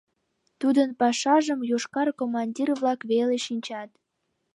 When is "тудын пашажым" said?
0.59-1.59